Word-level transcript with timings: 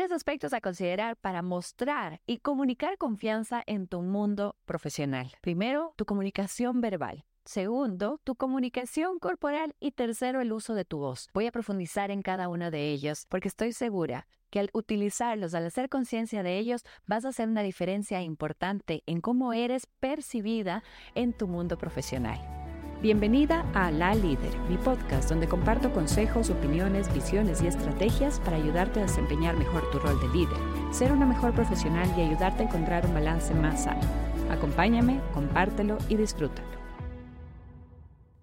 Tres 0.00 0.12
aspectos 0.12 0.54
a 0.54 0.62
considerar 0.62 1.18
para 1.18 1.42
mostrar 1.42 2.22
y 2.26 2.38
comunicar 2.38 2.96
confianza 2.96 3.62
en 3.66 3.86
tu 3.86 4.00
mundo 4.00 4.56
profesional. 4.64 5.30
Primero, 5.42 5.92
tu 5.96 6.06
comunicación 6.06 6.80
verbal. 6.80 7.26
Segundo, 7.44 8.18
tu 8.24 8.34
comunicación 8.34 9.18
corporal 9.18 9.76
y 9.78 9.90
tercero, 9.90 10.40
el 10.40 10.54
uso 10.54 10.72
de 10.72 10.86
tu 10.86 11.00
voz. 11.00 11.28
Voy 11.34 11.46
a 11.46 11.52
profundizar 11.52 12.10
en 12.10 12.22
cada 12.22 12.48
uno 12.48 12.70
de 12.70 12.90
ellos 12.92 13.26
porque 13.28 13.48
estoy 13.48 13.74
segura 13.74 14.26
que 14.48 14.60
al 14.60 14.70
utilizarlos, 14.72 15.52
al 15.52 15.66
hacer 15.66 15.90
conciencia 15.90 16.42
de 16.42 16.56
ellos, 16.56 16.82
vas 17.06 17.26
a 17.26 17.28
hacer 17.28 17.50
una 17.50 17.60
diferencia 17.60 18.22
importante 18.22 19.02
en 19.04 19.20
cómo 19.20 19.52
eres 19.52 19.86
percibida 19.86 20.82
en 21.14 21.34
tu 21.34 21.46
mundo 21.46 21.76
profesional. 21.76 22.59
Bienvenida 23.02 23.64
a 23.72 23.90
La 23.90 24.14
Líder, 24.14 24.54
mi 24.68 24.76
podcast 24.76 25.30
donde 25.30 25.48
comparto 25.48 25.90
consejos, 25.90 26.50
opiniones, 26.50 27.10
visiones 27.14 27.62
y 27.62 27.66
estrategias 27.66 28.40
para 28.40 28.58
ayudarte 28.58 29.00
a 29.00 29.04
desempeñar 29.04 29.56
mejor 29.56 29.90
tu 29.90 29.98
rol 29.98 30.20
de 30.20 30.28
líder, 30.28 30.58
ser 30.92 31.10
una 31.10 31.24
mejor 31.24 31.54
profesional 31.54 32.12
y 32.14 32.20
ayudarte 32.20 32.62
a 32.62 32.66
encontrar 32.66 33.06
un 33.06 33.14
balance 33.14 33.54
más 33.54 33.84
sano. 33.84 34.02
Acompáñame, 34.50 35.18
compártelo 35.32 35.96
y 36.10 36.16
disfrútalo. 36.16 36.68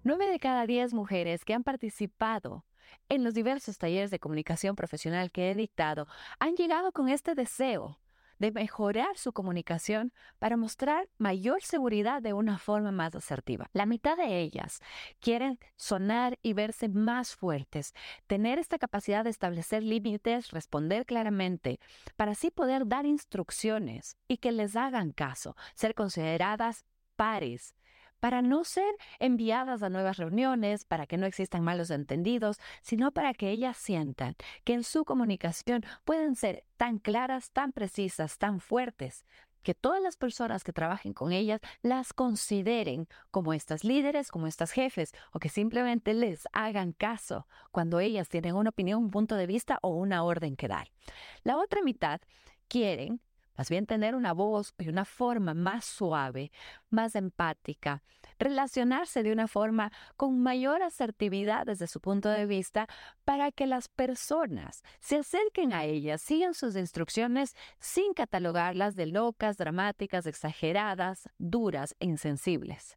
Nueve 0.02 0.26
de 0.26 0.40
cada 0.40 0.66
diez 0.66 0.92
mujeres 0.92 1.44
que 1.44 1.54
han 1.54 1.62
participado 1.62 2.64
en 3.08 3.22
los 3.22 3.34
diversos 3.34 3.78
talleres 3.78 4.10
de 4.10 4.18
comunicación 4.18 4.74
profesional 4.74 5.30
que 5.30 5.52
he 5.52 5.54
dictado 5.54 6.08
han 6.40 6.56
llegado 6.56 6.90
con 6.90 7.08
este 7.08 7.36
deseo 7.36 7.96
de 8.38 8.52
mejorar 8.52 9.16
su 9.16 9.32
comunicación 9.32 10.12
para 10.38 10.56
mostrar 10.56 11.08
mayor 11.18 11.62
seguridad 11.62 12.22
de 12.22 12.32
una 12.32 12.58
forma 12.58 12.92
más 12.92 13.14
asertiva. 13.14 13.68
La 13.72 13.86
mitad 13.86 14.16
de 14.16 14.40
ellas 14.40 14.80
quieren 15.20 15.58
sonar 15.76 16.38
y 16.42 16.52
verse 16.52 16.88
más 16.88 17.34
fuertes, 17.34 17.94
tener 18.26 18.58
esta 18.58 18.78
capacidad 18.78 19.24
de 19.24 19.30
establecer 19.30 19.82
límites, 19.82 20.50
responder 20.50 21.06
claramente, 21.06 21.80
para 22.16 22.32
así 22.32 22.50
poder 22.50 22.86
dar 22.86 23.06
instrucciones 23.06 24.16
y 24.28 24.38
que 24.38 24.52
les 24.52 24.76
hagan 24.76 25.12
caso, 25.12 25.56
ser 25.74 25.94
consideradas 25.94 26.84
pares 27.16 27.74
para 28.20 28.42
no 28.42 28.64
ser 28.64 28.94
enviadas 29.18 29.82
a 29.82 29.90
nuevas 29.90 30.16
reuniones, 30.16 30.84
para 30.84 31.06
que 31.06 31.16
no 31.16 31.26
existan 31.26 31.62
malos 31.62 31.90
entendidos, 31.90 32.58
sino 32.82 33.12
para 33.12 33.34
que 33.34 33.50
ellas 33.50 33.76
sientan 33.76 34.34
que 34.64 34.74
en 34.74 34.84
su 34.84 35.04
comunicación 35.04 35.82
pueden 36.04 36.34
ser 36.34 36.64
tan 36.76 36.98
claras, 36.98 37.50
tan 37.50 37.72
precisas, 37.72 38.38
tan 38.38 38.60
fuertes, 38.60 39.24
que 39.62 39.74
todas 39.74 40.00
las 40.02 40.16
personas 40.16 40.64
que 40.64 40.72
trabajen 40.72 41.12
con 41.12 41.32
ellas 41.32 41.60
las 41.82 42.12
consideren 42.12 43.06
como 43.30 43.52
estas 43.52 43.84
líderes, 43.84 44.30
como 44.30 44.46
estas 44.46 44.70
jefes, 44.70 45.12
o 45.32 45.38
que 45.38 45.48
simplemente 45.48 46.14
les 46.14 46.46
hagan 46.52 46.92
caso 46.92 47.46
cuando 47.70 48.00
ellas 48.00 48.28
tienen 48.28 48.54
una 48.54 48.70
opinión, 48.70 49.02
un 49.02 49.10
punto 49.10 49.34
de 49.34 49.46
vista 49.46 49.78
o 49.82 49.90
una 49.90 50.22
orden 50.24 50.56
que 50.56 50.68
dar. 50.68 50.90
La 51.42 51.58
otra 51.58 51.82
mitad 51.82 52.20
quieren 52.68 53.20
más 53.58 53.68
bien 53.68 53.86
tener 53.86 54.14
una 54.14 54.32
voz 54.32 54.72
y 54.78 54.88
una 54.88 55.04
forma 55.04 55.52
más 55.52 55.84
suave, 55.84 56.52
más 56.90 57.16
empática, 57.16 58.04
relacionarse 58.38 59.24
de 59.24 59.32
una 59.32 59.48
forma 59.48 59.90
con 60.16 60.40
mayor 60.40 60.82
asertividad 60.82 61.66
desde 61.66 61.88
su 61.88 62.00
punto 62.00 62.28
de 62.28 62.46
vista 62.46 62.86
para 63.24 63.50
que 63.50 63.66
las 63.66 63.88
personas 63.88 64.84
se 65.00 65.16
acerquen 65.16 65.72
a 65.72 65.84
ellas, 65.84 66.22
sigan 66.22 66.54
sus 66.54 66.76
instrucciones 66.76 67.56
sin 67.80 68.14
catalogarlas 68.14 68.94
de 68.94 69.06
locas, 69.06 69.56
dramáticas, 69.56 70.26
exageradas, 70.26 71.28
duras 71.38 71.96
e 71.98 72.06
insensibles. 72.06 72.96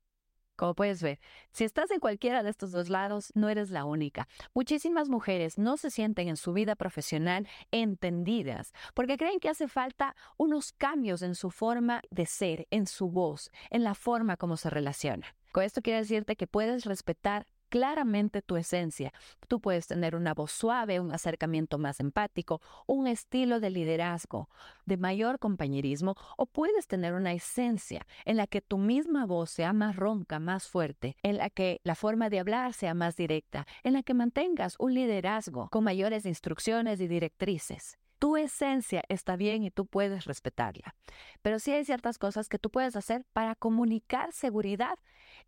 Como 0.61 0.75
puedes 0.75 1.01
ver, 1.01 1.19
si 1.51 1.63
estás 1.63 1.89
en 1.89 1.99
cualquiera 1.99 2.43
de 2.43 2.51
estos 2.51 2.71
dos 2.71 2.87
lados, 2.87 3.31
no 3.33 3.49
eres 3.49 3.71
la 3.71 3.83
única. 3.83 4.27
Muchísimas 4.53 5.09
mujeres 5.09 5.57
no 5.57 5.75
se 5.75 5.89
sienten 5.89 6.27
en 6.27 6.37
su 6.37 6.53
vida 6.53 6.75
profesional 6.75 7.47
entendidas 7.71 8.71
porque 8.93 9.17
creen 9.17 9.39
que 9.39 9.49
hace 9.49 9.67
falta 9.67 10.15
unos 10.37 10.71
cambios 10.71 11.23
en 11.23 11.33
su 11.33 11.49
forma 11.49 12.03
de 12.11 12.27
ser, 12.27 12.67
en 12.69 12.85
su 12.85 13.09
voz, 13.09 13.49
en 13.71 13.83
la 13.83 13.95
forma 13.95 14.37
como 14.37 14.55
se 14.55 14.69
relaciona. 14.69 15.35
Con 15.51 15.63
esto 15.63 15.81
quiero 15.81 15.97
decirte 15.97 16.35
que 16.35 16.45
puedes 16.45 16.85
respetar 16.85 17.47
claramente 17.71 18.41
tu 18.41 18.57
esencia. 18.57 19.13
Tú 19.47 19.61
puedes 19.61 19.87
tener 19.87 20.15
una 20.15 20.33
voz 20.33 20.51
suave, 20.51 20.99
un 20.99 21.13
acercamiento 21.13 21.77
más 21.77 22.01
empático, 22.01 22.61
un 22.85 23.07
estilo 23.07 23.61
de 23.61 23.69
liderazgo, 23.69 24.49
de 24.85 24.97
mayor 24.97 25.39
compañerismo, 25.39 26.15
o 26.37 26.45
puedes 26.45 26.87
tener 26.87 27.13
una 27.13 27.31
esencia 27.31 28.05
en 28.25 28.35
la 28.35 28.45
que 28.45 28.61
tu 28.61 28.77
misma 28.77 29.25
voz 29.25 29.49
sea 29.51 29.71
más 29.71 29.95
ronca, 29.95 30.39
más 30.39 30.67
fuerte, 30.67 31.15
en 31.23 31.37
la 31.37 31.49
que 31.49 31.79
la 31.83 31.95
forma 31.95 32.29
de 32.29 32.39
hablar 32.39 32.73
sea 32.73 32.93
más 32.93 33.15
directa, 33.15 33.65
en 33.83 33.93
la 33.93 34.03
que 34.03 34.13
mantengas 34.13 34.75
un 34.77 34.93
liderazgo 34.93 35.69
con 35.69 35.85
mayores 35.85 36.25
instrucciones 36.25 36.99
y 36.99 37.07
directrices 37.07 37.97
tu 38.21 38.37
esencia 38.37 39.03
está 39.09 39.35
bien 39.35 39.63
y 39.63 39.71
tú 39.71 39.87
puedes 39.87 40.25
respetarla. 40.25 40.93
Pero 41.41 41.57
sí 41.57 41.71
hay 41.71 41.83
ciertas 41.83 42.19
cosas 42.19 42.49
que 42.49 42.59
tú 42.59 42.69
puedes 42.69 42.95
hacer 42.95 43.25
para 43.33 43.55
comunicar 43.55 44.31
seguridad 44.31 44.99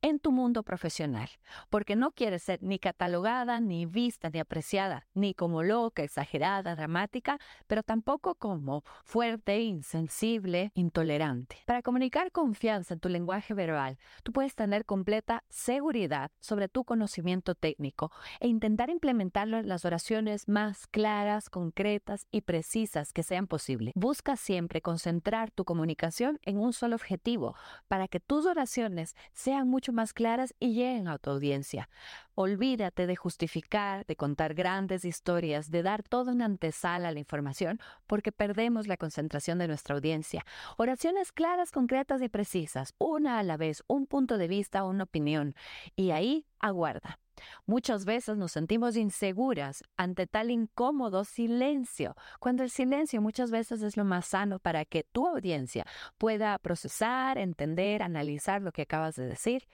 en 0.03 0.19
tu 0.19 0.33
mundo 0.33 0.63
profesional, 0.63 1.29
porque 1.69 1.95
no 1.95 2.11
quieres 2.11 2.43
ser 2.43 2.61
ni 2.61 2.77
catalogada, 2.77 3.61
ni 3.61 3.85
vista, 3.85 4.29
ni 4.29 4.39
apreciada, 4.39 5.07
ni 5.13 5.33
como 5.33 5.63
loca, 5.63 6.03
exagerada, 6.03 6.75
dramática, 6.75 7.39
pero 7.67 7.83
tampoco 7.83 8.35
como 8.35 8.83
fuerte, 9.05 9.61
insensible, 9.61 10.71
intolerante. 10.75 11.55
Para 11.65 11.81
comunicar 11.81 12.33
confianza 12.33 12.93
en 12.93 12.99
tu 12.99 13.07
lenguaje 13.07 13.53
verbal, 13.53 13.97
tú 14.23 14.33
puedes 14.33 14.55
tener 14.55 14.83
completa 14.83 15.45
seguridad 15.47 16.31
sobre 16.41 16.67
tu 16.67 16.83
conocimiento 16.83 17.55
técnico 17.55 18.11
e 18.41 18.49
intentar 18.49 18.89
implementarlo 18.89 19.57
en 19.57 19.69
las 19.69 19.85
oraciones 19.85 20.49
más 20.49 20.85
claras, 20.87 21.49
concretas 21.49 22.27
y 22.29 22.41
precisas 22.41 23.13
que 23.13 23.23
sean 23.23 23.47
posibles. 23.47 23.93
Busca 23.95 24.35
siempre 24.35 24.81
concentrar 24.81 25.49
tu 25.51 25.63
comunicación 25.63 26.39
en 26.43 26.57
un 26.57 26.73
solo 26.73 26.97
objetivo 26.97 27.55
para 27.87 28.09
que 28.09 28.19
tus 28.19 28.45
oraciones 28.45 29.15
sean 29.31 29.69
mucho 29.69 29.92
más 29.93 30.13
claras 30.13 30.53
y 30.59 30.73
lleguen 30.73 31.07
a 31.07 31.17
tu 31.17 31.29
audiencia. 31.29 31.89
Olvídate 32.35 33.07
de 33.07 33.15
justificar, 33.15 34.05
de 34.05 34.15
contar 34.15 34.53
grandes 34.53 35.05
historias, 35.05 35.71
de 35.71 35.83
dar 35.83 36.03
toda 36.03 36.33
una 36.33 36.45
antesala 36.45 37.09
a 37.09 37.11
la 37.11 37.19
información, 37.19 37.79
porque 38.07 38.31
perdemos 38.31 38.87
la 38.87 38.97
concentración 38.97 39.59
de 39.59 39.67
nuestra 39.67 39.95
audiencia. 39.95 40.45
Oraciones 40.77 41.31
claras, 41.31 41.71
concretas 41.71 42.21
y 42.21 42.29
precisas, 42.29 42.93
una 42.97 43.39
a 43.39 43.43
la 43.43 43.57
vez, 43.57 43.83
un 43.87 44.07
punto 44.07 44.37
de 44.37 44.47
vista, 44.47 44.83
una 44.83 45.05
opinión. 45.05 45.55
Y 45.95 46.11
ahí 46.11 46.45
aguarda. 46.59 47.19
Muchas 47.65 48.05
veces 48.05 48.37
nos 48.37 48.51
sentimos 48.51 48.95
inseguras 48.95 49.83
ante 49.97 50.27
tal 50.27 50.51
incómodo 50.51 51.23
silencio, 51.23 52.15
cuando 52.39 52.63
el 52.63 52.69
silencio 52.69 53.21
muchas 53.21 53.51
veces 53.51 53.81
es 53.81 53.97
lo 53.97 54.05
más 54.05 54.27
sano 54.27 54.59
para 54.59 54.85
que 54.85 55.03
tu 55.03 55.27
audiencia 55.27 55.85
pueda 56.17 56.57
procesar, 56.59 57.37
entender, 57.37 58.03
analizar 58.03 58.61
lo 58.61 58.71
que 58.71 58.83
acabas 58.83 59.15
de 59.15 59.25
decir 59.25 59.67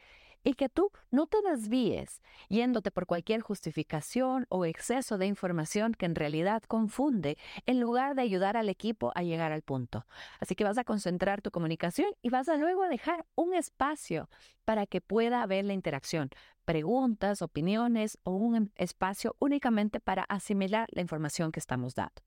y 0.43 0.53
que 0.53 0.69
tú 0.69 0.91
no 1.11 1.27
te 1.27 1.41
desvíes 1.41 2.21
yéndote 2.47 2.91
por 2.91 3.05
cualquier 3.05 3.41
justificación 3.41 4.45
o 4.49 4.65
exceso 4.65 5.17
de 5.17 5.27
información 5.27 5.93
que 5.93 6.05
en 6.05 6.15
realidad 6.15 6.63
confunde 6.63 7.37
en 7.65 7.79
lugar 7.79 8.15
de 8.15 8.21
ayudar 8.21 8.57
al 8.57 8.69
equipo 8.69 9.11
a 9.15 9.23
llegar 9.23 9.51
al 9.51 9.61
punto. 9.61 10.05
Así 10.39 10.55
que 10.55 10.63
vas 10.63 10.77
a 10.77 10.83
concentrar 10.83 11.41
tu 11.41 11.51
comunicación 11.51 12.09
y 12.21 12.29
vas 12.29 12.49
a 12.49 12.57
luego 12.57 12.87
dejar 12.87 13.25
un 13.35 13.53
espacio 13.53 14.29
para 14.65 14.85
que 14.85 15.01
pueda 15.01 15.41
haber 15.41 15.65
la 15.65 15.73
interacción, 15.73 16.29
preguntas, 16.65 17.41
opiniones 17.41 18.17
o 18.23 18.31
un 18.31 18.71
espacio 18.75 19.35
únicamente 19.39 19.99
para 19.99 20.23
asimilar 20.23 20.87
la 20.91 21.01
información 21.01 21.51
que 21.51 21.59
estamos 21.59 21.95
dando. 21.95 22.21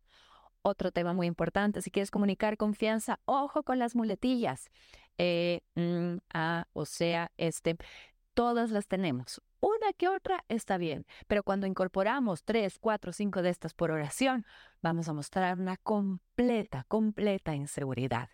Otro 0.65 0.93
tema 0.93 1.13
muy 1.13 1.27
importante, 1.27 1.83
si 1.83 1.91
quieres 1.91 2.13
comunicar 2.13 2.57
confianza, 2.57 3.19
ojo 3.25 3.65
con 3.65 3.81
las 3.81 3.97
muletillas. 3.97 4.71
Eh, 5.19 5.61
mm, 5.75 6.17
a, 6.35 6.67
o 6.73 6.85
sea, 6.85 7.31
este, 7.37 7.77
todas 8.35 8.71
las 8.71 8.87
tenemos. 8.87 9.41
Una 9.61 9.93
que 9.93 10.09
otra 10.09 10.45
está 10.49 10.77
bien, 10.77 11.07
pero 11.29 11.45
cuando 11.45 11.67
incorporamos 11.67 12.43
tres, 12.45 12.79
cuatro, 12.81 13.13
cinco 13.13 13.43
de 13.43 13.51
estas 13.51 13.75
por 13.75 13.93
oración, 13.93 14.45
vamos 14.81 15.09
a 15.09 15.13
mostrar 15.13 15.59
una 15.59 15.77
completa, 15.77 16.85
completa 16.89 17.55
inseguridad. 17.55 18.29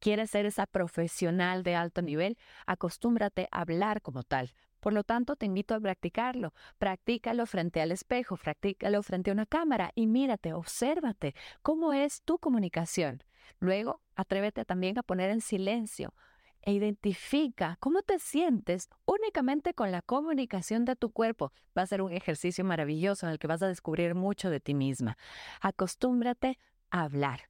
¿Quieres 0.00 0.30
ser 0.30 0.46
esa 0.46 0.66
profesional 0.66 1.62
de 1.62 1.76
alto 1.76 2.02
nivel? 2.02 2.36
Acostúmbrate 2.66 3.46
a 3.52 3.60
hablar 3.60 4.02
como 4.02 4.24
tal. 4.24 4.50
Por 4.82 4.94
lo 4.94 5.04
tanto, 5.04 5.36
te 5.36 5.46
invito 5.46 5.76
a 5.76 5.80
practicarlo. 5.80 6.52
Practícalo 6.76 7.46
frente 7.46 7.80
al 7.80 7.92
espejo, 7.92 8.36
practícalo 8.36 9.00
frente 9.04 9.30
a 9.30 9.32
una 9.32 9.46
cámara 9.46 9.92
y 9.94 10.08
mírate, 10.08 10.54
obsérvate 10.54 11.36
cómo 11.62 11.92
es 11.92 12.22
tu 12.22 12.38
comunicación. 12.38 13.22
Luego, 13.60 14.00
atrévete 14.16 14.64
también 14.64 14.98
a 14.98 15.04
poner 15.04 15.30
en 15.30 15.40
silencio 15.40 16.14
e 16.62 16.72
identifica 16.72 17.76
cómo 17.78 18.02
te 18.02 18.18
sientes 18.18 18.88
únicamente 19.04 19.72
con 19.72 19.92
la 19.92 20.02
comunicación 20.02 20.84
de 20.84 20.96
tu 20.96 21.12
cuerpo. 21.12 21.52
Va 21.78 21.82
a 21.82 21.86
ser 21.86 22.02
un 22.02 22.10
ejercicio 22.10 22.64
maravilloso 22.64 23.26
en 23.26 23.32
el 23.32 23.38
que 23.38 23.46
vas 23.46 23.62
a 23.62 23.68
descubrir 23.68 24.16
mucho 24.16 24.50
de 24.50 24.58
ti 24.58 24.74
misma. 24.74 25.16
Acostúmbrate 25.60 26.58
a 26.90 27.04
hablar. 27.04 27.42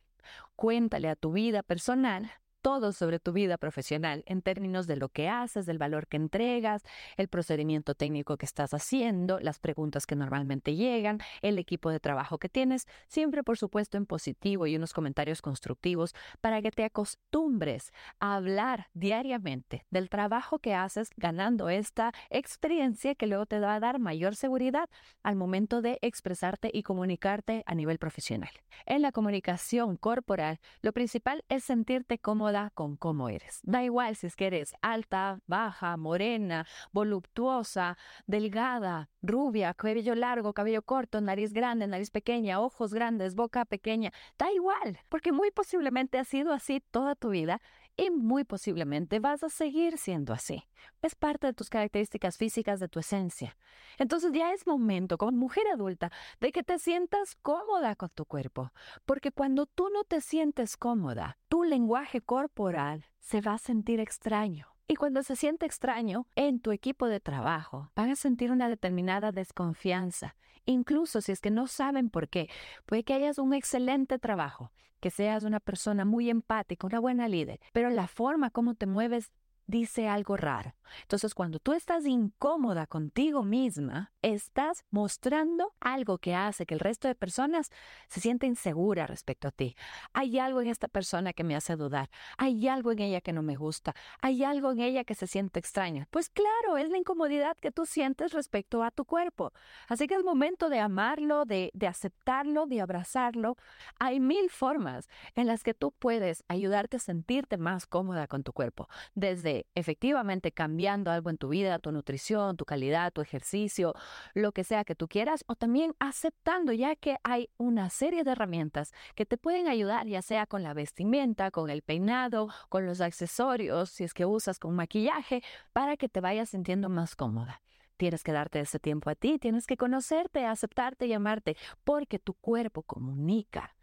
Cuéntale 0.54 1.08
a 1.08 1.16
tu 1.16 1.32
vida 1.32 1.62
personal 1.62 2.30
todo 2.62 2.92
sobre 2.92 3.18
tu 3.18 3.32
vida 3.32 3.58
profesional 3.58 4.22
en 4.26 4.40
términos 4.40 4.86
de 4.86 4.96
lo 4.96 5.08
que 5.08 5.28
haces, 5.28 5.66
del 5.66 5.78
valor 5.78 6.06
que 6.06 6.16
entregas, 6.16 6.82
el 7.16 7.28
procedimiento 7.28 7.94
técnico 7.94 8.36
que 8.36 8.46
estás 8.46 8.72
haciendo, 8.72 9.40
las 9.40 9.58
preguntas 9.58 10.06
que 10.06 10.14
normalmente 10.14 10.76
llegan, 10.76 11.18
el 11.42 11.58
equipo 11.58 11.90
de 11.90 11.98
trabajo 11.98 12.38
que 12.38 12.48
tienes, 12.48 12.86
siempre 13.08 13.42
por 13.42 13.58
supuesto 13.58 13.98
en 13.98 14.06
positivo 14.06 14.66
y 14.66 14.76
unos 14.76 14.92
comentarios 14.92 15.42
constructivos 15.42 16.14
para 16.40 16.62
que 16.62 16.70
te 16.70 16.84
acostumbres 16.84 17.92
a 18.20 18.36
hablar 18.36 18.86
diariamente 18.94 19.84
del 19.90 20.08
trabajo 20.08 20.60
que 20.60 20.74
haces 20.74 21.10
ganando 21.16 21.68
esta 21.68 22.12
experiencia 22.30 23.16
que 23.16 23.26
luego 23.26 23.46
te 23.46 23.58
va 23.58 23.74
a 23.74 23.80
dar 23.80 23.98
mayor 23.98 24.36
seguridad 24.36 24.88
al 25.24 25.34
momento 25.34 25.82
de 25.82 25.98
expresarte 26.00 26.70
y 26.72 26.84
comunicarte 26.84 27.64
a 27.66 27.74
nivel 27.74 27.98
profesional. 27.98 28.50
En 28.86 29.02
la 29.02 29.10
comunicación 29.10 29.96
corporal, 29.96 30.60
lo 30.80 30.92
principal 30.92 31.44
es 31.48 31.64
sentirte 31.64 32.18
cómodo 32.18 32.51
con 32.74 32.96
cómo 32.96 33.28
eres. 33.28 33.60
Da 33.62 33.82
igual 33.82 34.16
si 34.16 34.26
es 34.26 34.36
que 34.36 34.46
eres 34.46 34.74
alta, 34.82 35.40
baja, 35.46 35.96
morena, 35.96 36.66
voluptuosa, 36.92 37.96
delgada, 38.26 39.08
rubia, 39.22 39.74
cabello 39.74 40.14
largo, 40.14 40.52
cabello 40.52 40.82
corto, 40.82 41.20
nariz 41.20 41.52
grande, 41.52 41.86
nariz 41.86 42.10
pequeña, 42.10 42.60
ojos 42.60 42.92
grandes, 42.92 43.34
boca 43.34 43.64
pequeña. 43.64 44.12
Da 44.38 44.52
igual, 44.52 44.98
porque 45.08 45.32
muy 45.32 45.50
posiblemente 45.50 46.18
ha 46.18 46.24
sido 46.24 46.52
así 46.52 46.80
toda 46.80 47.14
tu 47.14 47.30
vida 47.30 47.60
y 47.96 48.10
muy 48.10 48.44
posiblemente 48.44 49.20
vas 49.20 49.42
a 49.42 49.48
seguir 49.48 49.98
siendo 49.98 50.32
así. 50.32 50.64
Es 51.02 51.14
parte 51.14 51.46
de 51.46 51.52
tus 51.52 51.68
características 51.68 52.36
físicas, 52.36 52.80
de 52.80 52.88
tu 52.88 53.00
esencia. 53.00 53.56
Entonces 53.98 54.32
ya 54.32 54.52
es 54.52 54.66
momento, 54.66 55.18
como 55.18 55.32
mujer 55.32 55.64
adulta, 55.72 56.10
de 56.40 56.52
que 56.52 56.62
te 56.62 56.78
sientas 56.78 57.36
cómoda 57.42 57.94
con 57.96 58.10
tu 58.10 58.24
cuerpo, 58.24 58.72
porque 59.04 59.32
cuando 59.32 59.66
tú 59.66 59.88
no 59.92 60.04
te 60.04 60.20
sientes 60.20 60.76
cómoda, 60.76 61.38
tu 61.48 61.64
lenguaje 61.64 62.20
corporal 62.20 63.04
se 63.18 63.40
va 63.40 63.54
a 63.54 63.58
sentir 63.58 64.00
extraño. 64.00 64.71
Y 64.88 64.96
cuando 64.96 65.22
se 65.22 65.36
siente 65.36 65.66
extraño 65.66 66.26
en 66.34 66.60
tu 66.60 66.72
equipo 66.72 67.06
de 67.06 67.20
trabajo, 67.20 67.90
van 67.94 68.10
a 68.10 68.16
sentir 68.16 68.50
una 68.50 68.68
determinada 68.68 69.32
desconfianza, 69.32 70.36
incluso 70.66 71.20
si 71.20 71.32
es 71.32 71.40
que 71.40 71.50
no 71.50 71.66
saben 71.66 72.10
por 72.10 72.28
qué. 72.28 72.48
Puede 72.86 73.04
que 73.04 73.14
hayas 73.14 73.38
un 73.38 73.54
excelente 73.54 74.18
trabajo, 74.18 74.72
que 75.00 75.10
seas 75.10 75.44
una 75.44 75.60
persona 75.60 76.04
muy 76.04 76.30
empática, 76.30 76.86
una 76.86 77.00
buena 77.00 77.28
líder, 77.28 77.60
pero 77.72 77.90
la 77.90 78.06
forma 78.06 78.50
como 78.50 78.74
te 78.74 78.86
mueves 78.86 79.30
dice 79.72 80.06
algo 80.06 80.36
raro. 80.36 80.74
Entonces, 81.00 81.34
cuando 81.34 81.58
tú 81.58 81.72
estás 81.72 82.04
incómoda 82.04 82.86
contigo 82.86 83.42
misma, 83.42 84.12
estás 84.20 84.84
mostrando 84.90 85.72
algo 85.80 86.18
que 86.18 86.34
hace 86.34 86.66
que 86.66 86.74
el 86.74 86.80
resto 86.80 87.08
de 87.08 87.14
personas 87.14 87.70
se 88.08 88.20
sienta 88.20 88.44
insegura 88.44 89.06
respecto 89.06 89.48
a 89.48 89.50
ti. 89.50 89.74
Hay 90.12 90.38
algo 90.38 90.60
en 90.60 90.68
esta 90.68 90.88
persona 90.88 91.32
que 91.32 91.44
me 91.44 91.56
hace 91.56 91.76
dudar. 91.76 92.10
Hay 92.36 92.68
algo 92.68 92.92
en 92.92 92.98
ella 92.98 93.22
que 93.22 93.32
no 93.32 93.42
me 93.42 93.56
gusta. 93.56 93.94
Hay 94.20 94.44
algo 94.44 94.72
en 94.72 94.80
ella 94.80 95.04
que 95.04 95.14
se 95.14 95.26
siente 95.26 95.58
extraña. 95.58 96.06
Pues 96.10 96.28
claro, 96.28 96.76
es 96.76 96.90
la 96.90 96.98
incomodidad 96.98 97.56
que 97.56 97.72
tú 97.72 97.86
sientes 97.86 98.32
respecto 98.32 98.82
a 98.82 98.90
tu 98.90 99.06
cuerpo. 99.06 99.52
Así 99.88 100.06
que 100.06 100.14
es 100.14 100.24
momento 100.24 100.68
de 100.68 100.80
amarlo, 100.80 101.46
de, 101.46 101.70
de 101.72 101.86
aceptarlo, 101.86 102.66
de 102.66 102.82
abrazarlo. 102.82 103.56
Hay 103.98 104.20
mil 104.20 104.50
formas 104.50 105.08
en 105.34 105.46
las 105.46 105.62
que 105.62 105.72
tú 105.72 105.92
puedes 105.92 106.44
ayudarte 106.48 106.98
a 106.98 107.00
sentirte 107.00 107.56
más 107.56 107.86
cómoda 107.86 108.26
con 108.26 108.42
tu 108.42 108.52
cuerpo. 108.52 108.88
Desde 109.14 109.61
efectivamente 109.74 110.52
cambiando 110.52 111.10
algo 111.10 111.30
en 111.30 111.38
tu 111.38 111.48
vida, 111.48 111.78
tu 111.78 111.92
nutrición, 111.92 112.56
tu 112.56 112.64
calidad, 112.64 113.12
tu 113.12 113.20
ejercicio, 113.20 113.94
lo 114.34 114.52
que 114.52 114.64
sea 114.64 114.84
que 114.84 114.94
tú 114.94 115.08
quieras, 115.08 115.44
o 115.46 115.56
también 115.56 115.94
aceptando 115.98 116.72
ya 116.72 116.96
que 116.96 117.16
hay 117.24 117.50
una 117.56 117.90
serie 117.90 118.24
de 118.24 118.32
herramientas 118.32 118.92
que 119.14 119.26
te 119.26 119.38
pueden 119.38 119.68
ayudar, 119.68 120.06
ya 120.06 120.22
sea 120.22 120.46
con 120.46 120.62
la 120.62 120.74
vestimenta, 120.74 121.50
con 121.50 121.70
el 121.70 121.82
peinado, 121.82 122.48
con 122.68 122.86
los 122.86 123.00
accesorios, 123.00 123.90
si 123.90 124.04
es 124.04 124.14
que 124.14 124.26
usas 124.26 124.58
con 124.58 124.74
maquillaje, 124.74 125.42
para 125.72 125.96
que 125.96 126.08
te 126.08 126.20
vayas 126.20 126.50
sintiendo 126.50 126.88
más 126.88 127.16
cómoda. 127.16 127.60
Tienes 127.96 128.24
que 128.24 128.32
darte 128.32 128.60
ese 128.60 128.78
tiempo 128.78 129.10
a 129.10 129.14
ti, 129.14 129.38
tienes 129.38 129.66
que 129.66 129.76
conocerte, 129.76 130.44
aceptarte 130.44 131.06
y 131.06 131.12
amarte, 131.12 131.56
porque 131.84 132.18
tu 132.18 132.34
cuerpo 132.34 132.82
comunica 132.82 133.76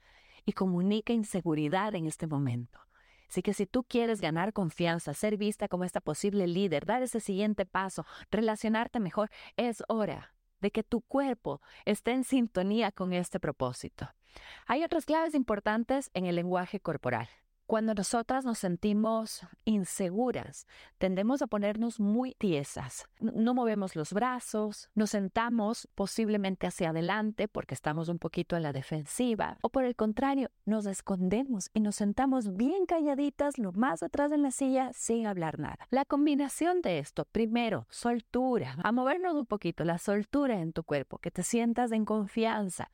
y 0.46 0.54
comunica 0.54 1.14
inseguridad 1.14 1.96
en 1.96 2.06
este 2.06 2.28
momento. 2.28 2.80
Así 3.30 3.42
que 3.44 3.54
si 3.54 3.68
tú 3.68 3.84
quieres 3.84 4.22
ganar 4.22 4.54
confianza, 4.54 5.14
ser 5.14 5.38
vista 5.38 5.68
como 5.68 5.84
esta 5.84 6.02
posible 6.02 6.48
líder, 6.48 6.86
dar 6.86 7.04
ese 7.04 7.20
siguiente 7.20 7.66
paso, 7.66 8.06
relacionarte 8.32 9.00
mejor, 9.00 9.30
es 9.56 9.84
hora 9.88 10.34
de 10.62 10.72
que 10.72 10.84
tu 10.84 11.02
cuerpo 11.02 11.62
esté 11.86 12.12
en 12.12 12.24
sintonía 12.24 12.92
con 12.92 13.14
este 13.14 13.40
propósito. 13.40 14.10
Hay 14.68 14.84
otras 14.84 15.06
claves 15.06 15.36
importantes 15.36 16.10
en 16.14 16.26
el 16.26 16.36
lenguaje 16.36 16.80
corporal. 16.80 17.30
Cuando 17.70 17.94
nosotras 17.94 18.46
nos 18.46 18.58
sentimos 18.58 19.42
inseguras, 19.64 20.66
tendemos 20.98 21.44
a 21.44 21.46
ponernos 21.46 22.00
muy 22.00 22.34
tiesas. 22.34 23.06
No 23.20 23.54
movemos 23.54 23.96
los 23.96 24.12
brazos, 24.12 24.90
nos 24.96 25.12
sentamos 25.12 25.88
posiblemente 25.94 26.66
hacia 26.66 26.90
adelante 26.90 27.48
porque 27.48 27.76
estamos 27.76 28.10
un 28.10 28.18
poquito 28.18 28.58
en 28.58 28.64
la 28.64 28.74
defensiva, 28.74 29.60
o 29.62 29.70
por 29.70 29.84
el 29.84 29.96
contrario, 29.96 30.50
nos 30.66 30.88
escondemos 30.88 31.70
y 31.72 31.82
nos 31.82 31.98
sentamos 31.98 32.56
bien 32.56 32.88
calladitas 32.88 33.60
lo 33.60 33.72
más 33.72 34.02
atrás 34.02 34.32
en 34.32 34.42
la 34.42 34.50
silla 34.50 34.90
sin 34.94 35.28
hablar 35.28 35.60
nada. 35.60 35.86
La 35.92 36.06
combinación 36.06 36.82
de 36.82 36.98
esto, 36.98 37.26
primero, 37.26 37.86
soltura, 37.92 38.78
a 38.84 38.92
movernos 38.92 39.36
un 39.36 39.46
poquito, 39.46 39.84
la 39.84 40.00
soltura 40.00 40.60
en 40.60 40.74
tu 40.74 40.84
cuerpo, 40.84 41.20
que 41.20 41.30
te 41.30 41.44
sientas 41.44 41.92
en 41.92 42.06
confianza 42.06 42.90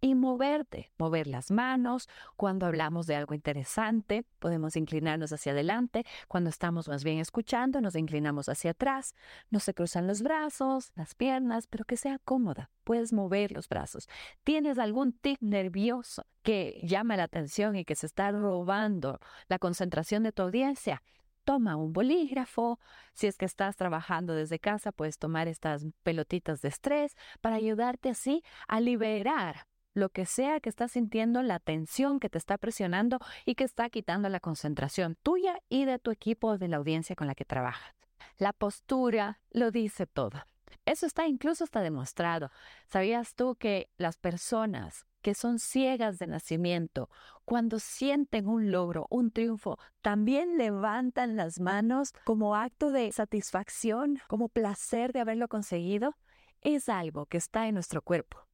y 0.00 0.14
moverte, 0.14 0.90
mover 0.98 1.26
las 1.26 1.50
manos. 1.50 2.08
Cuando 2.36 2.66
hablamos 2.66 3.06
de 3.06 3.16
algo 3.16 3.34
interesante, 3.34 4.24
podemos 4.38 4.76
inclinarnos 4.76 5.32
hacia 5.32 5.52
adelante. 5.52 6.04
Cuando 6.28 6.50
estamos 6.50 6.88
más 6.88 7.04
bien 7.04 7.18
escuchando, 7.18 7.80
nos 7.80 7.96
inclinamos 7.96 8.48
hacia 8.48 8.72
atrás. 8.72 9.14
No 9.50 9.60
se 9.60 9.74
cruzan 9.74 10.06
los 10.06 10.22
brazos, 10.22 10.92
las 10.94 11.14
piernas, 11.14 11.66
pero 11.66 11.84
que 11.84 11.96
sea 11.96 12.18
cómoda. 12.18 12.70
Puedes 12.84 13.12
mover 13.12 13.52
los 13.52 13.68
brazos. 13.68 14.08
¿Tienes 14.42 14.78
algún 14.78 15.12
tic 15.12 15.40
nervioso 15.40 16.24
que 16.42 16.80
llama 16.82 17.16
la 17.16 17.24
atención 17.24 17.76
y 17.76 17.84
que 17.84 17.94
se 17.94 18.06
está 18.06 18.32
robando 18.32 19.20
la 19.48 19.58
concentración 19.58 20.22
de 20.22 20.32
tu 20.32 20.42
audiencia? 20.42 21.02
toma 21.44 21.74
un 21.74 21.92
bolígrafo. 21.92 22.78
Si 23.12 23.26
es 23.26 23.36
que 23.36 23.46
estás 23.46 23.74
trabajando 23.74 24.34
desde 24.34 24.60
casa, 24.60 24.92
puedes 24.92 25.18
tomar 25.18 25.48
estas 25.48 25.84
pelotitas 26.04 26.62
de 26.62 26.68
estrés 26.68 27.16
para 27.40 27.56
ayudarte 27.56 28.10
así 28.10 28.44
a 28.68 28.78
liberar 28.78 29.66
lo 29.94 30.08
que 30.10 30.26
sea 30.26 30.60
que 30.60 30.68
estás 30.68 30.92
sintiendo, 30.92 31.42
la 31.42 31.58
tensión 31.58 32.20
que 32.20 32.28
te 32.28 32.38
está 32.38 32.58
presionando 32.58 33.18
y 33.44 33.54
que 33.54 33.64
está 33.64 33.90
quitando 33.90 34.28
la 34.28 34.40
concentración 34.40 35.16
tuya 35.22 35.60
y 35.68 35.84
de 35.84 35.98
tu 35.98 36.10
equipo 36.10 36.58
de 36.58 36.68
la 36.68 36.76
audiencia 36.76 37.16
con 37.16 37.26
la 37.26 37.34
que 37.34 37.44
trabajas. 37.44 37.94
La 38.38 38.52
postura 38.52 39.40
lo 39.50 39.70
dice 39.70 40.06
todo. 40.06 40.42
Eso 40.86 41.06
está 41.06 41.26
incluso 41.26 41.64
está 41.64 41.80
demostrado. 41.80 42.50
¿Sabías 42.86 43.34
tú 43.34 43.56
que 43.56 43.90
las 43.96 44.16
personas 44.16 45.06
que 45.22 45.34
son 45.34 45.58
ciegas 45.58 46.18
de 46.18 46.26
nacimiento, 46.26 47.10
cuando 47.44 47.78
sienten 47.78 48.48
un 48.48 48.70
logro, 48.70 49.06
un 49.10 49.30
triunfo, 49.30 49.78
también 50.00 50.56
levantan 50.56 51.36
las 51.36 51.60
manos 51.60 52.12
como 52.24 52.56
acto 52.56 52.90
de 52.90 53.12
satisfacción, 53.12 54.18
como 54.28 54.48
placer 54.48 55.12
de 55.12 55.20
haberlo 55.20 55.48
conseguido? 55.48 56.16
Es 56.62 56.88
algo 56.88 57.26
que 57.26 57.36
está 57.36 57.68
en 57.68 57.74
nuestro 57.74 58.00
cuerpo. 58.02 58.49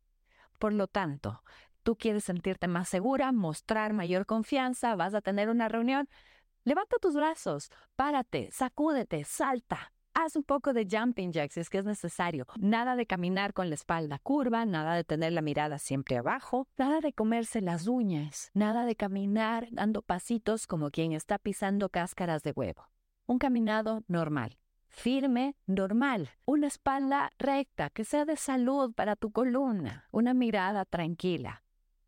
Por 0.58 0.72
lo 0.72 0.86
tanto, 0.86 1.42
tú 1.82 1.96
quieres 1.96 2.24
sentirte 2.24 2.68
más 2.68 2.88
segura, 2.88 3.32
mostrar 3.32 3.92
mayor 3.92 4.26
confianza, 4.26 4.96
vas 4.96 5.14
a 5.14 5.20
tener 5.20 5.48
una 5.48 5.68
reunión, 5.68 6.08
levanta 6.64 6.96
tus 7.00 7.14
brazos, 7.14 7.70
párate, 7.94 8.50
sacúdete, 8.52 9.24
salta. 9.24 9.92
Haz 10.12 10.34
un 10.34 10.44
poco 10.44 10.72
de 10.72 10.88
jumping 10.90 11.30
jacks 11.30 11.54
si 11.54 11.60
es 11.60 11.68
que 11.68 11.76
es 11.76 11.84
necesario. 11.84 12.46
Nada 12.58 12.96
de 12.96 13.06
caminar 13.06 13.52
con 13.52 13.68
la 13.68 13.74
espalda 13.74 14.18
curva, 14.18 14.64
nada 14.64 14.94
de 14.94 15.04
tener 15.04 15.32
la 15.32 15.42
mirada 15.42 15.78
siempre 15.78 16.16
abajo, 16.16 16.66
nada 16.78 17.00
de 17.00 17.12
comerse 17.12 17.60
las 17.60 17.86
uñas, 17.86 18.50
nada 18.54 18.86
de 18.86 18.96
caminar 18.96 19.68
dando 19.72 20.00
pasitos 20.00 20.66
como 20.66 20.90
quien 20.90 21.12
está 21.12 21.38
pisando 21.38 21.90
cáscaras 21.90 22.42
de 22.42 22.52
huevo. 22.52 22.88
Un 23.26 23.38
caminado 23.38 24.04
normal 24.08 24.56
firme, 24.96 25.54
normal, 25.66 26.30
una 26.46 26.66
espalda 26.66 27.30
recta, 27.38 27.90
que 27.90 28.04
sea 28.04 28.24
de 28.24 28.36
salud 28.36 28.94
para 28.94 29.14
tu 29.14 29.30
columna, 29.30 30.08
una 30.10 30.32
mirada 30.32 30.84
tranquila. 30.86 31.62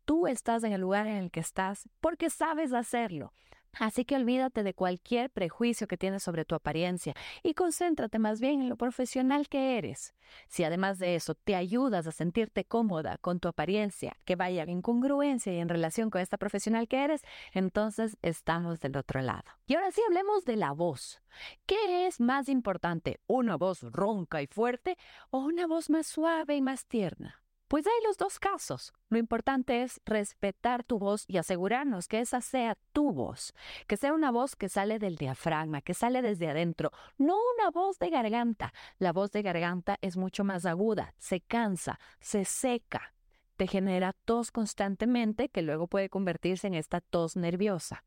Tú 0.05 0.25
estás 0.25 0.63
en 0.63 0.73
el 0.73 0.81
lugar 0.81 1.05
en 1.05 1.17
el 1.17 1.31
que 1.31 1.39
estás 1.39 1.87
porque 2.01 2.31
sabes 2.31 2.73
hacerlo. 2.73 3.31
Así 3.73 4.03
que 4.03 4.15
olvídate 4.15 4.63
de 4.63 4.73
cualquier 4.73 5.29
prejuicio 5.29 5.87
que 5.87 5.97
tienes 5.97 6.23
sobre 6.23 6.45
tu 6.45 6.55
apariencia 6.55 7.13
y 7.43 7.53
concéntrate 7.53 8.19
más 8.19 8.41
bien 8.41 8.61
en 8.61 8.69
lo 8.69 8.77
profesional 8.77 9.47
que 9.47 9.77
eres. 9.77 10.15
Si 10.47 10.63
además 10.63 10.99
de 10.99 11.15
eso 11.15 11.35
te 11.35 11.55
ayudas 11.55 12.07
a 12.07 12.11
sentirte 12.11 12.65
cómoda 12.65 13.17
con 13.17 13.39
tu 13.39 13.47
apariencia, 13.47 14.17
que 14.25 14.35
vaya 14.35 14.63
en 14.63 14.81
congruencia 14.81 15.53
y 15.53 15.59
en 15.59 15.69
relación 15.69 16.09
con 16.09 16.21
esta 16.21 16.37
profesional 16.37 16.87
que 16.87 17.03
eres, 17.03 17.21
entonces 17.53 18.17
estamos 18.21 18.79
del 18.79 18.97
otro 18.97 19.21
lado. 19.21 19.43
Y 19.65 19.75
ahora 19.75 19.91
sí 19.91 20.01
hablemos 20.05 20.45
de 20.45 20.55
la 20.55 20.71
voz. 20.71 21.21
¿Qué 21.65 22.07
es 22.07 22.19
más 22.19 22.49
importante, 22.49 23.19
una 23.27 23.55
voz 23.55 23.83
ronca 23.83 24.41
y 24.41 24.47
fuerte 24.47 24.97
o 25.29 25.39
una 25.39 25.67
voz 25.67 25.89
más 25.89 26.07
suave 26.07 26.55
y 26.55 26.61
más 26.61 26.85
tierna? 26.85 27.41
Pues 27.69 27.85
hay 27.85 27.93
los 28.03 28.17
dos 28.17 28.39
casos. 28.39 28.93
Lo 29.09 29.19
importante 29.19 29.83
es 29.83 30.01
respetar 30.03 30.83
tu 30.83 30.97
voz 30.97 31.25
y 31.27 31.37
asegurarnos 31.37 32.07
que 32.07 32.19
esa 32.19 32.41
sea 32.41 32.75
tu 32.93 33.11
voz, 33.13 33.53
que 33.85 33.95
sea 33.95 34.13
una 34.13 34.31
voz 34.31 34.55
que 34.55 34.69
sale 34.69 34.97
del 34.97 35.17
diafragma, 35.17 35.81
que 35.81 35.93
sale 35.93 36.23
desde 36.23 36.49
adentro, 36.49 36.91
no 37.19 37.37
una 37.55 37.69
voz 37.69 37.99
de 37.99 38.09
garganta. 38.09 38.73
La 38.97 39.13
voz 39.13 39.31
de 39.31 39.43
garganta 39.43 39.99
es 40.01 40.17
mucho 40.17 40.43
más 40.43 40.65
aguda, 40.65 41.13
se 41.19 41.41
cansa, 41.41 41.99
se 42.19 42.43
seca 42.43 43.13
te 43.59 43.67
genera 43.67 44.13
tos 44.23 44.51
constantemente 44.51 45.49
que 45.49 45.61
luego 45.61 45.87
puede 45.87 46.07
convertirse 46.07 46.65
en 46.65 46.75
esta 46.75 47.01
tos 47.01 47.35
nerviosa. 47.35 48.05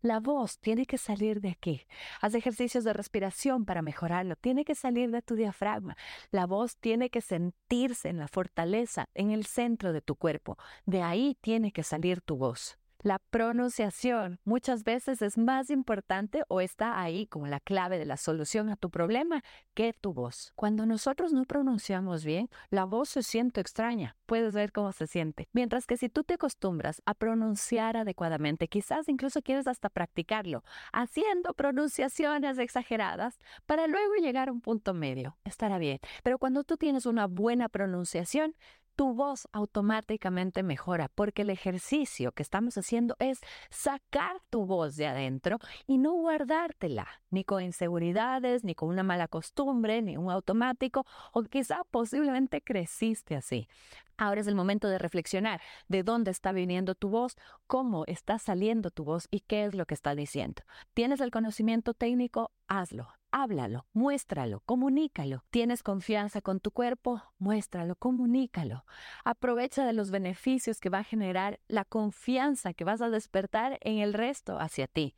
La 0.00 0.18
voz 0.18 0.58
tiene 0.60 0.86
que 0.86 0.96
salir 0.96 1.42
de 1.42 1.50
aquí. 1.50 1.82
Haz 2.22 2.34
ejercicios 2.34 2.84
de 2.84 2.94
respiración 2.94 3.66
para 3.66 3.82
mejorarlo. 3.82 4.34
Tiene 4.36 4.64
que 4.64 4.74
salir 4.74 5.10
de 5.10 5.20
tu 5.20 5.34
diafragma. 5.34 5.94
La 6.30 6.46
voz 6.46 6.78
tiene 6.78 7.10
que 7.10 7.20
sentirse 7.20 8.08
en 8.08 8.16
la 8.16 8.28
fortaleza, 8.28 9.10
en 9.12 9.30
el 9.30 9.44
centro 9.44 9.92
de 9.92 10.00
tu 10.00 10.16
cuerpo. 10.16 10.56
De 10.86 11.02
ahí 11.02 11.36
tiene 11.42 11.70
que 11.70 11.82
salir 11.82 12.22
tu 12.22 12.36
voz. 12.38 12.78
La 13.04 13.18
pronunciación 13.18 14.40
muchas 14.44 14.82
veces 14.82 15.20
es 15.20 15.36
más 15.36 15.68
importante 15.68 16.42
o 16.48 16.62
está 16.62 17.02
ahí 17.02 17.26
como 17.26 17.46
la 17.46 17.60
clave 17.60 17.98
de 17.98 18.06
la 18.06 18.16
solución 18.16 18.70
a 18.70 18.76
tu 18.76 18.88
problema 18.88 19.44
que 19.74 19.92
tu 19.92 20.14
voz. 20.14 20.54
Cuando 20.56 20.86
nosotros 20.86 21.34
no 21.34 21.44
pronunciamos 21.44 22.24
bien, 22.24 22.48
la 22.70 22.86
voz 22.86 23.10
se 23.10 23.22
siente 23.22 23.60
extraña. 23.60 24.16
Puedes 24.24 24.54
ver 24.54 24.72
cómo 24.72 24.90
se 24.92 25.06
siente. 25.06 25.50
Mientras 25.52 25.86
que 25.86 25.98
si 25.98 26.08
tú 26.08 26.24
te 26.24 26.32
acostumbras 26.32 27.02
a 27.04 27.12
pronunciar 27.12 27.98
adecuadamente, 27.98 28.68
quizás 28.68 29.06
incluso 29.10 29.42
quieres 29.42 29.66
hasta 29.66 29.90
practicarlo, 29.90 30.64
haciendo 30.90 31.52
pronunciaciones 31.52 32.56
exageradas 32.56 33.38
para 33.66 33.86
luego 33.86 34.14
llegar 34.14 34.48
a 34.48 34.52
un 34.52 34.62
punto 34.62 34.94
medio. 34.94 35.36
Estará 35.44 35.76
bien. 35.76 35.98
Pero 36.22 36.38
cuando 36.38 36.64
tú 36.64 36.78
tienes 36.78 37.04
una 37.04 37.26
buena 37.26 37.68
pronunciación, 37.68 38.54
tu 38.96 39.14
voz 39.14 39.48
automáticamente 39.52 40.62
mejora 40.62 41.08
porque 41.14 41.42
el 41.42 41.50
ejercicio 41.50 42.32
que 42.32 42.42
estamos 42.42 42.76
haciendo 42.78 43.16
es 43.18 43.40
sacar 43.70 44.40
tu 44.50 44.66
voz 44.66 44.96
de 44.96 45.06
adentro 45.06 45.58
y 45.86 45.98
no 45.98 46.12
guardártela, 46.12 47.08
ni 47.30 47.44
con 47.44 47.62
inseguridades, 47.62 48.64
ni 48.64 48.74
con 48.74 48.88
una 48.88 49.02
mala 49.02 49.28
costumbre, 49.28 50.02
ni 50.02 50.16
un 50.16 50.30
automático, 50.30 51.04
o 51.32 51.42
quizá 51.42 51.82
posiblemente 51.90 52.62
creciste 52.62 53.36
así. 53.36 53.68
Ahora 54.16 54.40
es 54.40 54.46
el 54.46 54.54
momento 54.54 54.88
de 54.88 54.98
reflexionar 54.98 55.60
de 55.88 56.04
dónde 56.04 56.30
está 56.30 56.52
viniendo 56.52 56.94
tu 56.94 57.08
voz, 57.08 57.36
cómo 57.66 58.04
está 58.06 58.38
saliendo 58.38 58.90
tu 58.90 59.04
voz 59.04 59.26
y 59.30 59.40
qué 59.40 59.64
es 59.64 59.74
lo 59.74 59.86
que 59.86 59.94
está 59.94 60.14
diciendo. 60.14 60.62
¿Tienes 60.94 61.20
el 61.20 61.32
conocimiento 61.32 61.94
técnico? 61.94 62.52
Hazlo 62.68 63.08
háblalo, 63.34 63.84
muéstralo, 63.92 64.60
comunícalo. 64.60 65.42
¿Tienes 65.50 65.82
confianza 65.82 66.40
con 66.40 66.60
tu 66.60 66.70
cuerpo? 66.70 67.20
Muéstralo, 67.38 67.96
comunícalo. 67.96 68.84
Aprovecha 69.24 69.84
de 69.84 69.92
los 69.92 70.12
beneficios 70.12 70.78
que 70.78 70.88
va 70.88 70.98
a 70.98 71.04
generar 71.04 71.58
la 71.66 71.84
confianza 71.84 72.74
que 72.74 72.84
vas 72.84 73.02
a 73.02 73.10
despertar 73.10 73.78
en 73.80 73.98
el 73.98 74.14
resto 74.14 74.60
hacia 74.60 74.86
ti. 74.86 75.16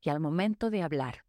Y 0.00 0.08
al 0.08 0.20
momento 0.20 0.70
de 0.70 0.82
hablar, 0.82 1.26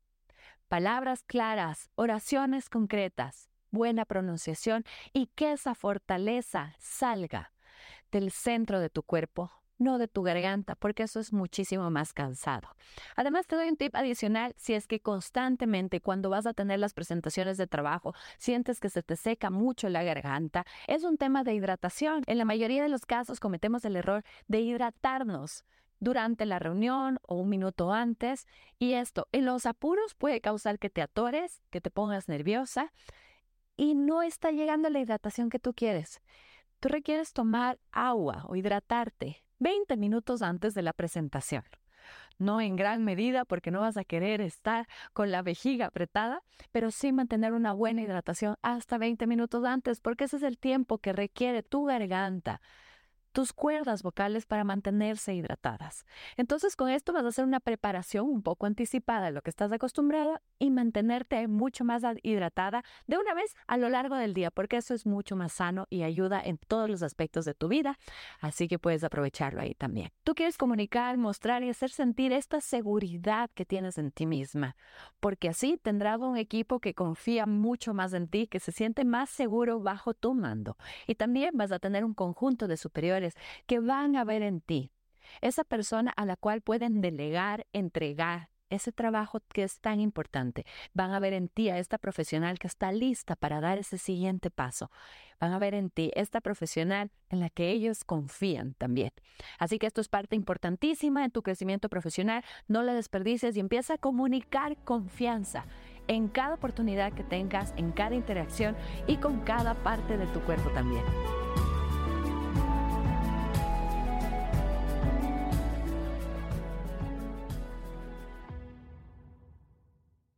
palabras 0.70 1.24
claras, 1.24 1.90
oraciones 1.96 2.70
concretas, 2.70 3.50
buena 3.70 4.06
pronunciación 4.06 4.86
y 5.12 5.28
que 5.28 5.52
esa 5.52 5.76
fortaleza 5.76 6.76
salga 6.80 7.52
del 8.10 8.32
centro 8.32 8.80
de 8.80 8.90
tu 8.90 9.04
cuerpo 9.04 9.52
no 9.82 9.98
de 9.98 10.08
tu 10.08 10.22
garganta, 10.22 10.76
porque 10.76 11.04
eso 11.04 11.20
es 11.20 11.34
muchísimo 11.34 11.90
más 11.90 12.14
cansado. 12.14 12.70
Además, 13.16 13.48
te 13.48 13.56
doy 13.56 13.68
un 13.68 13.78
tip 13.78 13.96
adicional 13.96 14.54
si 14.58 14.74
es 14.74 14.88
que 14.88 15.00
constantemente 15.00 16.02
cuando 16.02 16.30
vas 16.30 16.46
a 16.46 16.54
tener 16.54 16.80
las 16.80 16.94
presentaciones 16.94 17.58
de 17.58 17.68
trabajo 17.68 18.14
sientes 18.38 18.80
que 18.80 18.90
se 18.90 19.04
te 19.04 19.16
seca 19.16 19.50
mucho 19.50 19.90
la 19.90 20.04
garganta, 20.04 20.66
es 20.88 21.04
un 21.04 21.18
tema 21.18 21.44
de 21.44 21.56
hidratación. 21.56 22.24
En 22.28 22.38
la 22.38 22.46
mayoría 22.46 22.84
de 22.84 22.90
los 22.90 23.06
casos 23.06 23.40
cometemos 23.40 23.84
el 23.84 23.96
error 23.96 24.24
de 24.48 24.62
hidratarnos 24.62 25.66
durante 26.00 26.46
la 26.46 26.60
reunión 26.60 27.20
o 27.24 27.36
un 27.36 27.50
minuto 27.50 27.92
antes 27.92 28.48
y 28.80 28.94
esto 28.94 29.28
en 29.32 29.46
los 29.46 29.66
apuros 29.66 30.16
puede 30.16 30.42
causar 30.42 30.80
que 30.80 30.90
te 30.90 31.02
atores, 31.02 31.62
que 31.70 31.82
te 31.82 31.92
pongas 31.92 32.28
nerviosa 32.28 32.92
y 33.78 33.96
no 33.96 34.22
está 34.22 34.52
llegando 34.52 34.90
la 34.90 35.00
hidratación 35.00 35.50
que 35.50 35.60
tú 35.60 35.74
quieres. 35.74 36.22
Tú 36.80 36.90
requieres 36.90 37.34
tomar 37.34 37.80
agua 37.92 38.46
o 38.48 38.56
hidratarte 38.56 39.44
20 39.62 39.96
minutos 39.96 40.42
antes 40.42 40.74
de 40.74 40.82
la 40.82 40.92
presentación. 40.92 41.64
No 42.40 42.62
en 42.62 42.76
gran 42.76 43.04
medida 43.04 43.46
porque 43.46 43.70
no 43.70 43.82
vas 43.82 43.96
a 43.96 44.04
querer 44.04 44.42
estar 44.42 44.88
con 45.14 45.30
la 45.30 45.44
vejiga 45.44 45.86
apretada, 45.86 46.42
pero 46.72 46.90
sí 46.90 47.14
mantener 47.14 47.54
una 47.54 47.72
buena 47.72 48.02
hidratación 48.02 48.56
hasta 48.64 48.98
20 48.98 49.28
minutos 49.28 49.64
antes 49.64 50.02
porque 50.02 50.24
ese 50.24 50.38
es 50.38 50.44
el 50.44 50.58
tiempo 50.58 50.98
que 50.98 51.14
requiere 51.14 51.62
tu 51.62 51.86
garganta 51.86 52.60
tus 53.32 53.54
cuerdas 53.54 54.04
vocales 54.04 54.46
para 54.46 54.64
mantenerse 54.64 55.34
hidratadas. 55.34 56.06
Entonces 56.38 56.76
con 56.76 56.90
esto 56.90 57.14
vas 57.14 57.26
a 57.26 57.30
hacer 57.30 57.46
una 57.46 57.60
preparación 57.60 58.30
un 58.30 58.42
poco 58.42 58.66
anticipada 58.66 59.26
de 59.26 59.32
lo 59.32 59.42
que 59.42 59.50
estás 59.50 59.72
acostumbrada 59.72 60.42
y 60.60 60.70
mantenerte 60.70 61.48
mucho 61.48 61.84
más 61.86 62.04
hidratada 62.24 62.84
de 63.08 63.18
una 63.18 63.34
vez 63.34 63.56
a 63.68 63.78
lo 63.78 63.90
largo 63.90 64.16
del 64.16 64.34
día, 64.34 64.52
porque 64.52 64.78
eso 64.78 64.94
es 64.94 65.06
mucho 65.06 65.36
más 65.36 65.54
sano 65.54 65.88
y 65.90 66.04
ayuda 66.04 66.42
en 66.44 66.58
todos 66.58 66.90
los 66.90 67.04
aspectos 67.04 67.46
de 67.46 67.54
tu 67.54 67.68
vida, 67.68 67.98
así 68.40 68.68
que 68.68 68.80
puedes 68.80 69.04
aprovecharlo 69.04 69.62
ahí 69.62 69.74
también. 69.76 70.12
Tú 70.24 70.34
quieres 70.34 70.58
comunicar, 70.58 71.18
mostrar 71.18 71.64
y 71.64 71.70
hacer 71.70 71.92
sentir 71.92 72.32
esta 72.34 72.62
seguridad 72.62 73.50
que 73.54 73.66
tienes 73.66 73.98
en 73.98 74.12
ti 74.12 74.26
misma, 74.26 74.76
porque 75.20 75.50
así 75.50 75.78
tendrás 75.78 76.20
un 76.20 76.38
equipo 76.38 76.80
que 76.80 76.94
confía 76.94 77.46
mucho 77.46 77.94
más 77.94 78.14
en 78.14 78.28
ti, 78.28 78.48
que 78.48 78.60
se 78.60 78.72
siente 78.72 79.06
más 79.06 79.30
seguro 79.30 79.80
bajo 79.80 80.14
tu 80.14 80.34
mando 80.34 80.78
y 81.08 81.16
también 81.16 81.52
vas 81.54 81.72
a 81.72 81.80
tener 81.80 82.04
un 82.04 82.14
conjunto 82.14 82.68
de 82.68 82.78
superiores 82.78 83.21
que 83.68 83.80
van 83.80 84.16
a 84.16 84.24
ver 84.24 84.42
en 84.42 84.62
ti. 84.62 84.92
Esa 85.42 85.64
persona 85.64 86.12
a 86.12 86.26
la 86.26 86.36
cual 86.36 86.62
pueden 86.62 87.02
delegar, 87.02 87.66
entregar 87.74 88.50
ese 88.72 88.92
trabajo 88.92 89.42
que 89.54 89.64
es 89.64 89.80
tan 89.80 90.00
importante. 90.00 90.66
Van 90.94 91.12
a 91.12 91.20
ver 91.20 91.34
en 91.34 91.50
ti 91.50 91.70
a 91.70 91.78
esta 91.78 91.98
profesional 91.98 92.58
que 92.58 92.68
está 92.68 92.92
lista 92.92 93.36
para 93.36 93.62
dar 93.62 93.78
ese 93.78 93.98
siguiente 93.98 94.50
paso. 94.50 94.90
Van 95.40 95.52
a 95.52 95.60
ver 95.60 95.74
en 95.74 95.90
ti 95.90 96.12
esta 96.16 96.42
profesional 96.42 97.12
en 97.30 97.42
la 97.42 97.50
que 97.50 97.70
ellos 97.70 98.04
confían 98.04 98.74
también. 98.76 99.12
Así 99.60 99.78
que 99.78 99.88
esto 99.88 100.02
es 100.02 100.08
parte 100.08 100.36
importantísima 100.36 101.26
en 101.26 101.32
tu 101.32 101.44
crecimiento 101.44 101.90
profesional. 101.90 102.44
No 102.68 102.82
la 102.82 102.94
desperdicies 102.94 103.56
y 103.58 103.60
empieza 103.60 103.96
a 103.96 103.98
comunicar 103.98 104.78
confianza 104.84 105.66
en 106.08 106.28
cada 106.28 106.56
oportunidad 106.56 107.14
que 107.14 107.24
tengas, 107.24 107.74
en 107.78 107.92
cada 107.92 108.16
interacción 108.16 108.76
y 109.08 109.18
con 109.18 109.42
cada 109.42 109.76
parte 109.84 110.18
de 110.18 110.28
tu 110.28 110.40
cuerpo 110.42 110.70
también. 110.72 111.04